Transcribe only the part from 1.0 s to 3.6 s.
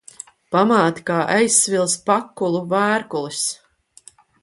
kā aizsvilis pakulu vērkulis.